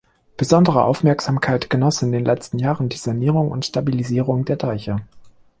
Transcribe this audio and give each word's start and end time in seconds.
Besondere 0.35 0.83
Aufmerksamkeit 0.83 1.69
genoss 1.69 2.01
in 2.01 2.11
den 2.11 2.25
letzten 2.25 2.57
Jahren 2.57 2.89
die 2.89 2.97
Sanierung 2.97 3.51
und 3.51 3.67
Stabilisierung 3.67 4.45
der 4.45 4.55
Deiche. 4.55 5.01